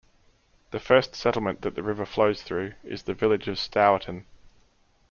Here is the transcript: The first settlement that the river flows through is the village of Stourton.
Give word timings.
The 0.71 0.79
first 0.79 1.13
settlement 1.15 1.61
that 1.61 1.75
the 1.75 1.83
river 1.83 2.07
flows 2.07 2.41
through 2.41 2.73
is 2.83 3.03
the 3.03 3.13
village 3.13 3.47
of 3.47 3.59
Stourton. 3.59 4.25